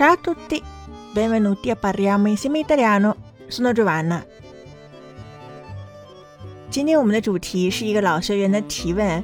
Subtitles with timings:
[0.00, 0.62] Ciao a tutti,
[1.12, 3.16] benvenuti a parliamo insieme italiano.
[3.48, 4.24] Sono Giovanna。
[6.70, 9.22] 今天我们的主题是一个老学员的提问：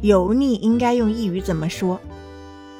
[0.00, 2.00] 油腻应该用意语怎么说？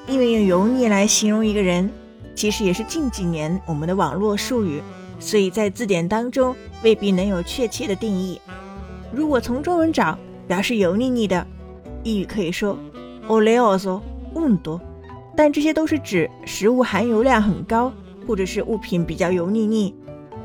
[0.08, 1.88] 因为用油腻来形容一个人，
[2.34, 4.82] 其实也是近几年我们的网络术语，
[5.20, 8.40] 所以在字典当中未必能有确切的定义。
[9.12, 10.18] 如果从中文找
[10.48, 11.46] 表示油腻腻的，
[12.02, 12.76] 意语可以说
[13.28, 14.00] oleoso、
[14.34, 14.80] undo。
[15.36, 17.92] 但这些都是指食物含油量很高，
[18.26, 19.94] 或者是物品比较油腻腻，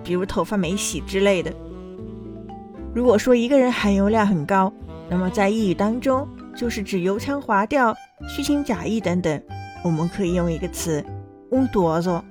[0.03, 1.51] 比如头发没洗之类的。
[2.93, 4.71] 如果说一个人含油量很高，
[5.09, 7.93] 那么在意语当中就是指油腔滑调、
[8.27, 9.41] 虚情假意等等。
[9.83, 11.03] 我们可以用一个词
[11.51, 12.21] undoso，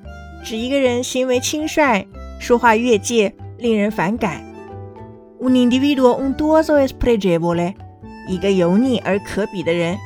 [0.43, 2.07] 指一个人行为轻率、
[2.41, 4.43] 说话越界、令人反感。
[5.41, 7.75] Un individuo undoso è spregevole，
[8.29, 9.97] 一个油腻而可比的人。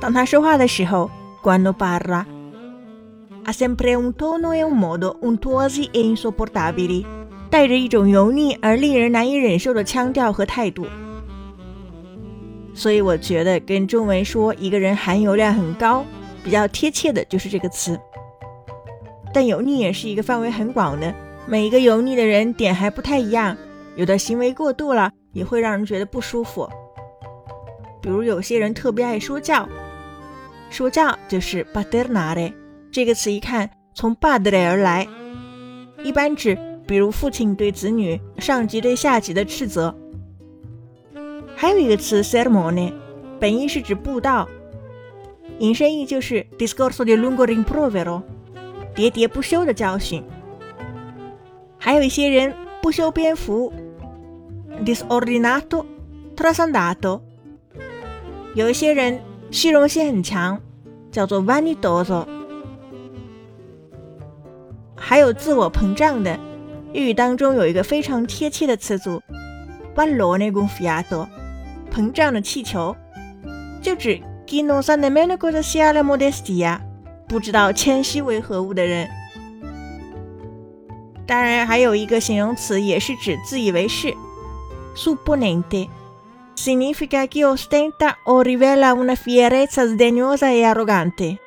[0.00, 1.10] 当他说话的时候。
[1.42, 2.26] quando parla.
[3.46, 7.06] Ha sempre un tono e un modo untuosi e insopportabili，
[7.48, 10.86] 带着一种油腻而令人难以忍受的腔调和态度。
[12.74, 16.04] 所以我觉得跟中文说一个人含油量很高
[16.44, 17.98] 比较贴切的就是这个词。
[19.32, 21.14] 但油腻也是一个范围很广的，
[21.46, 23.56] 每一个油腻的人点还不太一样，
[23.96, 26.68] 有的行为过度了也会让人觉得不舒服。
[28.02, 29.66] 比如有些人特别爱说教。
[30.70, 32.52] 说教就是 “badernare”
[32.92, 35.06] 这个词，一看从 “badre” 而来，
[36.04, 39.94] 一般指比如父亲对子女、上级对下级的斥责。
[41.56, 42.92] 还有一个词 “sermone”，
[43.40, 44.48] 本意是指布道，
[45.58, 48.22] 引申义就是 “discorso di lungo rimprovero”，
[48.94, 50.22] 喋喋不休的教训。
[51.78, 53.72] 还有一些人不修边幅
[54.84, 55.84] ，“disordinato
[56.36, 57.20] trasandato”，
[58.54, 59.20] 有一些人。
[59.50, 60.60] 虚荣心很强，
[61.10, 62.24] 叫做 vanidoso。
[64.96, 66.38] 还有自我膨胀的，
[66.92, 69.20] 日语当中有一个非常贴切的词组
[69.96, 71.26] ，ballone gonfiato，
[71.92, 72.94] 膨胀的气球，
[73.82, 76.78] 就指 chi non sa nemmeno cosa sia la modestia，
[77.26, 79.08] 不知道谦虚为何物的人。
[81.26, 84.14] 当然，还有一个形容词也是指自以为是
[84.94, 85.88] ，supponente。
[86.60, 91.38] Significa che ostenta o rivela una fierezza sdegnosa e arrogante，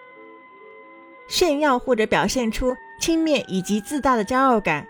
[1.27, 4.87] 炫耀或者表现出轻蔑以及自大的骄傲感。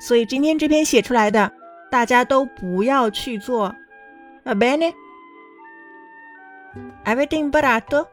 [0.00, 1.52] 所以今天这篇写出来的，
[1.88, 3.72] 大家都不要去做。
[4.44, 8.08] Va bene？Avete imparato？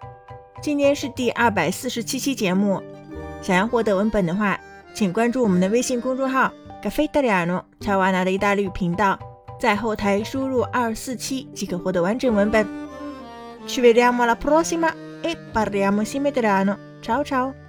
[0.62, 2.84] 今天是第二百四十七期节目。
[3.42, 4.60] 想要获得文本的话，
[4.94, 6.54] 请关注我们的微信公众号
[6.84, 9.18] “Caffè Italiano” 乔瓦纳的意大利语频道。
[9.62, 12.66] 在后台输入二四七即可获得完整文本。
[13.68, 14.92] Ci vediamo alla prossima
[15.22, 16.98] e parliamo simetrano.
[17.00, 17.61] Ciao ciao!